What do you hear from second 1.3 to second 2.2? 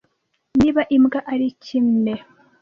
ari kine